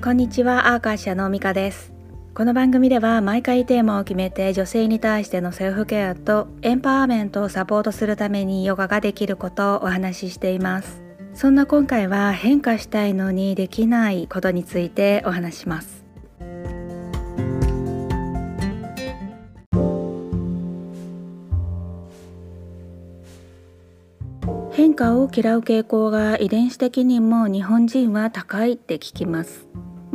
[0.00, 1.92] こんにちはアーカーシャのミカです。
[2.32, 11.02] この番組では毎回テーマを決めて女性に対してのセルフケアとエンパワーメントをサポートするためにヨガができることをお話ししています。
[11.34, 16.04] そんな今回は変化したいのにできないことについてお話します。
[24.72, 29.66] 変化を嫌う傾向が遺伝子的にも日本人は高いって聞きます。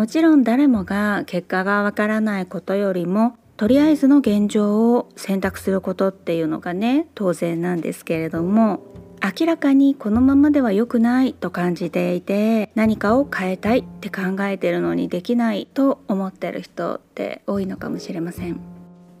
[0.00, 8.80] もちろん誰もが結果がわからないことよりもとりあえずの現状を選択することっていうのがね当然なんですけれども
[9.22, 18.58] 明らかにこのままでは良くないと感じていて何かを変えたいって考えてるのにできないと思ってる人って多いのかもしれません。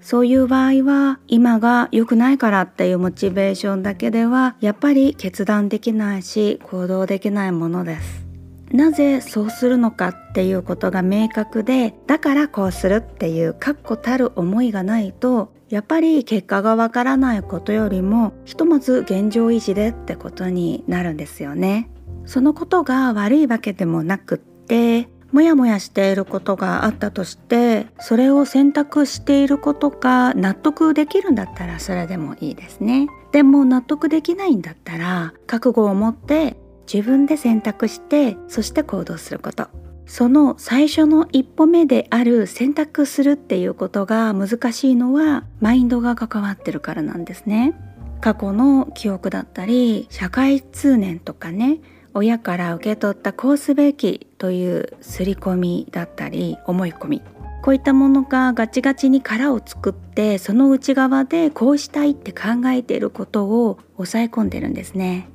[0.00, 8.27] そういう場合は今が良くないからっていうモチベーションだけではやっぱり決断できないし行動できないものです。
[8.72, 21.90] なぜそうするのかっていうことが明確でだからこうするっていう確固たる思いがないとやっぱり結果がわからないことよりもひとまず現状維持でってことになるんですよね。
[22.24, 36.56] そのことが悪いわけでもなくってモヤモヤしていることがあったとしてそれを選択していることが納得できるんだったらそれでもいいですねでも納得できないんだったら覚悟を持って
[36.92, 39.68] 自分で選択してそして行動すること。
[40.06, 47.74] その最初の一歩目である選択するっていうことが難しいのはマインドが関わってるからなんですね。
[48.22, 51.80] 過去の記憶だったり社会通念とかね
[52.14, 57.22] 親から受け取ったこうすべきという刷り込みだったり思い込み。
[57.60, 65.28] こういったものがガチガチに殻を作ってその内側でこうしたいって考えていることを抑え込んでるんですね。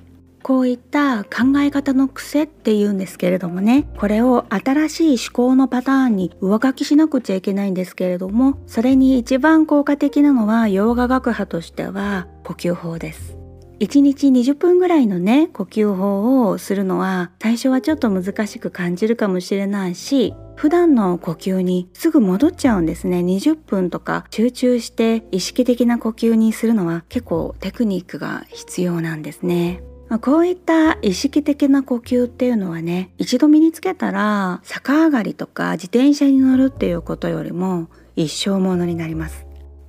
[0.43, 3.87] こういった考え方の癖っていうんですけれどもね。
[3.97, 13.37] これを新しい思考のパターンに上書きしなくちゃいけないんですけれどもそれに一番効果的なのは洋画学派としては呼吸法です。
[13.79, 23.19] 1日20分ぐらいのね呼吸法をするのは最初はちょっと難しく感じるかもしれないし普段の呼吸にすぐ戻っちゃうんですね。
[23.19, 29.81] 20分とか集中して意識的な呼吸にするのは結構テクニックが必要なんですね。
[30.21, 39.45] こういった意識的な呼吸っていうのはね一度身につけたら逆上がりとか自転車に乗るっていうことよりも一生ものになります。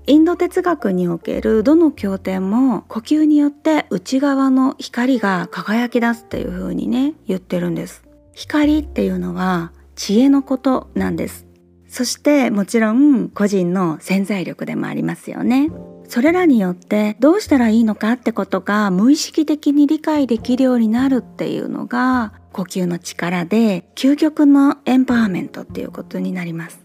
[0.06, 8.04] インド哲学におけるどの経典も呼吸によって内側の光が輝き出すっていう風にね言ってるんです。
[8.34, 11.46] 光っていうのは知恵のことなんです。
[11.88, 15.70] そしてもちろん個人の潜在力でもありますよね。
[16.08, 26.84] それらによってどうしたらいいのかってことが無意識的に理解できるようになるっていうのが呼吸の力で究極のエンパワーメントっていうことになります。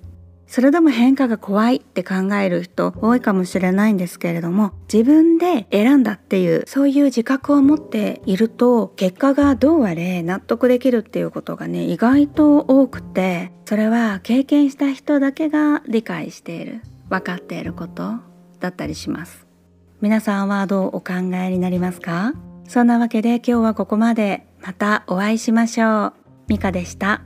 [0.49, 18.28] それでも変化が怖いって考える人多いかもしれないんですけれども自分で選んだっていうそういう自覚を持っていると結果がどうあれ納得できるっていうことがね意外と多くてそれは経験した人だけが理解している分かっていること。
[18.59, 19.47] だったりします。
[20.01, 22.33] 皆さんはどうお考えになりますか？
[22.67, 24.45] そんなわけで今日はここまで。
[24.61, 26.13] またお会いしましょう。
[26.49, 27.21] ミカでした。